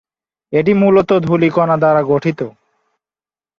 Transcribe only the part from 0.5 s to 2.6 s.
এটি মূলত ধূলিকণা দ্বারা গঠিত।